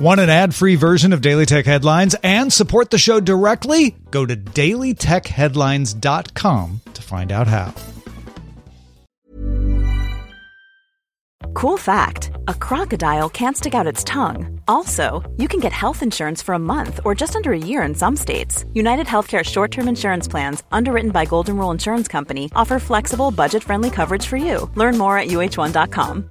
[0.00, 3.96] Want an ad free version of Daily Tech Headlines and support the show directly?
[4.10, 7.74] Go to dailytechheadlines.com to find out how.
[11.52, 14.62] Cool fact a crocodile can't stick out its tongue.
[14.66, 17.94] Also, you can get health insurance for a month or just under a year in
[17.94, 18.64] some states.
[18.72, 23.62] United Healthcare short term insurance plans, underwritten by Golden Rule Insurance Company, offer flexible, budget
[23.62, 24.70] friendly coverage for you.
[24.76, 26.30] Learn more at uh1.com.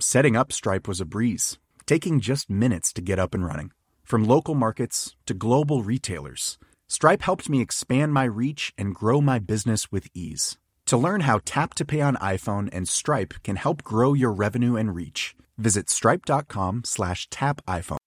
[0.00, 3.70] Setting up Stripe was a breeze, taking just minutes to get up and running.
[4.02, 9.38] From local markets to global retailers, Stripe helped me expand my reach and grow my
[9.38, 10.58] business with ease.
[10.86, 14.74] To learn how Tap to Pay on iPhone and Stripe can help grow your revenue
[14.74, 17.98] and reach, visit stripe.com slash tap iPhone.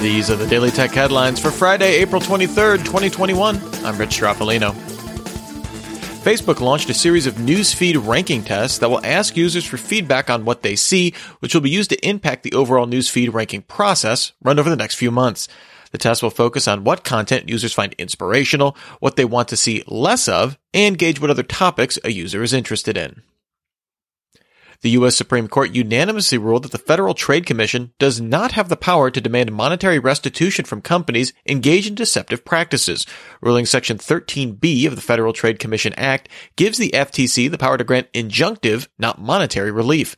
[0.00, 3.56] These are the Daily Tech headlines for Friday, April 23rd, 2021.
[3.84, 4.91] I'm Rich Stroffolino.
[6.22, 10.44] Facebook launched a series of newsfeed ranking tests that will ask users for feedback on
[10.44, 14.56] what they see, which will be used to impact the overall newsfeed ranking process run
[14.60, 15.48] over the next few months.
[15.90, 19.82] The test will focus on what content users find inspirational, what they want to see
[19.88, 23.22] less of, and gauge what other topics a user is interested in.
[24.82, 25.14] The U.S.
[25.14, 29.20] Supreme Court unanimously ruled that the Federal Trade Commission does not have the power to
[29.20, 33.06] demand monetary restitution from companies engaged in deceptive practices.
[33.40, 37.84] Ruling Section 13B of the Federal Trade Commission Act gives the FTC the power to
[37.84, 40.16] grant injunctive, not monetary relief.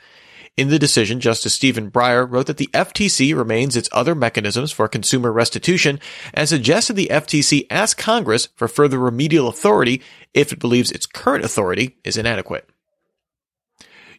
[0.56, 4.88] In the decision, Justice Stephen Breyer wrote that the FTC remains its other mechanisms for
[4.88, 6.00] consumer restitution
[6.32, 10.00] and suggested the FTC ask Congress for further remedial authority
[10.32, 12.70] if it believes its current authority is inadequate.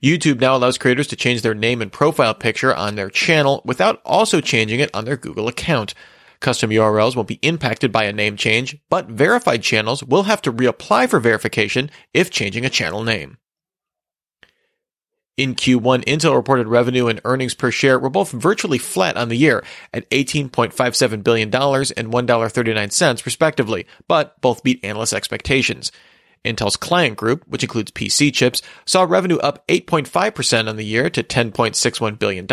[0.06, 4.02] YouTube now allows creators to change their name and profile picture on their channel without
[4.06, 5.96] also changing it on their Google account.
[6.40, 10.54] Custom URLs won't be impacted by a name change, but verified channels will have to
[10.54, 13.40] reapply for verification if changing a channel name.
[15.38, 19.36] In Q1, Intel reported revenue and earnings per share were both virtually flat on the
[19.36, 25.92] year at $18.57 billion and $1.39 respectively, but both beat analyst expectations.
[26.46, 31.24] Intel's client group, which includes PC chips, saw revenue up 8.5% on the year to
[31.24, 32.46] $10.61 billion,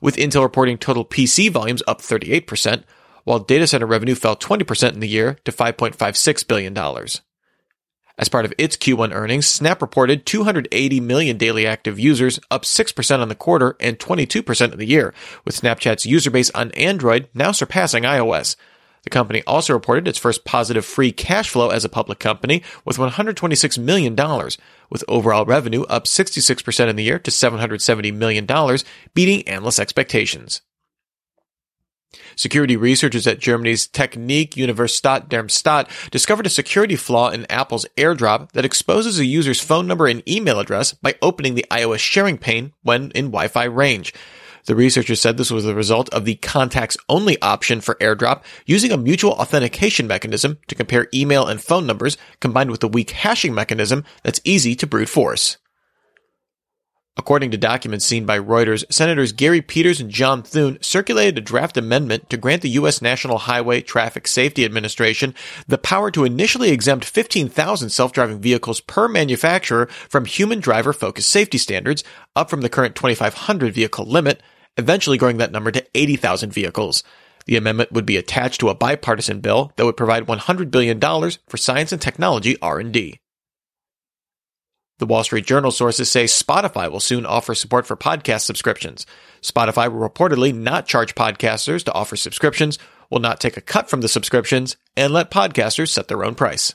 [0.00, 2.84] with Intel reporting total PC volumes up 38%,
[3.24, 6.76] while data center revenue fell 20% in the year to $5.56 billion.
[8.20, 13.18] As part of its Q1 earnings, Snap reported 280 million daily active users, up 6%
[13.18, 15.14] on the quarter and 22% of the year,
[15.46, 18.56] with Snapchat's user base on Android now surpassing iOS.
[19.02, 22.98] The company also reported its first positive free cash flow as a public company with
[22.98, 24.14] $126 million,
[24.90, 28.46] with overall revenue up 66% in the year to $770 million,
[29.14, 30.60] beating analyst expectations.
[32.34, 38.64] Security researchers at Germany's Technische Universität Darmstadt discovered a security flaw in Apple's AirDrop that
[38.64, 43.10] exposes a user's phone number and email address by opening the iOS sharing pane when
[43.12, 44.12] in Wi-Fi range.
[44.66, 48.92] The researchers said this was the result of the contacts only option for AirDrop using
[48.92, 53.54] a mutual authentication mechanism to compare email and phone numbers combined with a weak hashing
[53.54, 55.56] mechanism that's easy to brute force.
[57.20, 61.76] According to documents seen by Reuters, Senators Gary Peters and John Thune circulated a draft
[61.76, 63.02] amendment to grant the U.S.
[63.02, 65.34] National Highway Traffic Safety Administration
[65.68, 71.58] the power to initially exempt 15,000 self-driving vehicles per manufacturer from human driver focused safety
[71.58, 72.02] standards,
[72.34, 74.42] up from the current 2,500 vehicle limit,
[74.78, 77.04] eventually growing that number to 80,000 vehicles.
[77.44, 81.58] The amendment would be attached to a bipartisan bill that would provide $100 billion for
[81.58, 83.20] science and technology R&D.
[85.00, 89.06] The Wall Street Journal sources say Spotify will soon offer support for podcast subscriptions.
[89.40, 92.78] Spotify will reportedly not charge podcasters to offer subscriptions,
[93.08, 96.74] will not take a cut from the subscriptions, and let podcasters set their own price.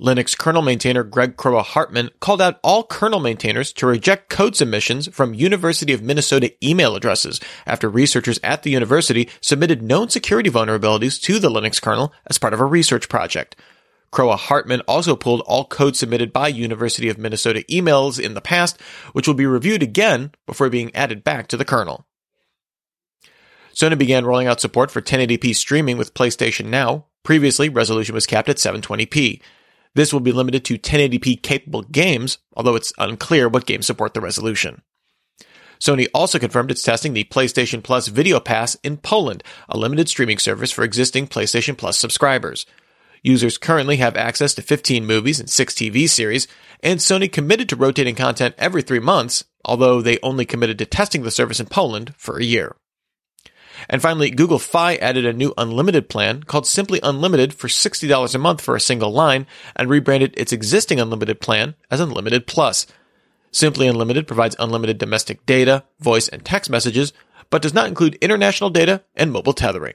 [0.00, 5.34] Linux kernel maintainer Greg Kroah-Hartman called out all kernel maintainers to reject code submissions from
[5.34, 11.38] University of Minnesota email addresses after researchers at the university submitted known security vulnerabilities to
[11.38, 13.54] the Linux kernel as part of a research project.
[14.12, 18.80] Kroah-Hartman also pulled all code submitted by University of Minnesota emails in the past,
[19.12, 22.06] which will be reviewed again before being added back to the kernel.
[23.72, 27.06] Sony began rolling out support for 1080p streaming with PlayStation Now.
[27.22, 29.40] Previously, resolution was capped at 720p.
[29.94, 34.20] This will be limited to 1080p capable games, although it's unclear what games support the
[34.20, 34.82] resolution.
[35.80, 40.38] Sony also confirmed it's testing the PlayStation Plus Video Pass in Poland, a limited streaming
[40.38, 42.66] service for existing PlayStation Plus subscribers.
[43.22, 46.48] Users currently have access to 15 movies and 6 TV series,
[46.82, 51.22] and Sony committed to rotating content every three months, although they only committed to testing
[51.22, 52.76] the service in Poland for a year.
[53.88, 58.38] And finally, Google Fi added a new unlimited plan called Simply Unlimited for $60 a
[58.38, 62.86] month for a single line and rebranded its existing unlimited plan as Unlimited Plus.
[63.52, 67.12] Simply Unlimited provides unlimited domestic data, voice, and text messages,
[67.48, 69.94] but does not include international data and mobile tethering.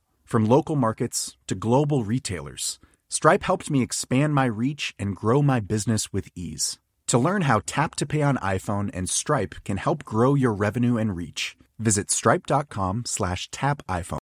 [0.31, 2.79] From local markets to global retailers,
[3.09, 6.79] Stripe helped me expand my reach and grow my business with ease.
[7.07, 10.95] To learn how Tap to Pay on iPhone and Stripe can help grow your revenue
[10.95, 14.19] and reach, visit stripe.com slash tap iPhone.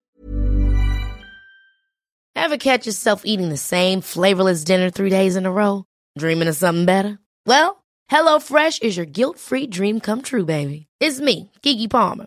[2.34, 5.84] Ever catch yourself eating the same flavorless dinner three days in a row?
[6.18, 7.20] Dreaming of something better?
[7.46, 10.88] Well, HelloFresh is your guilt-free dream come true, baby.
[10.98, 12.26] It's me, Keke Palmer.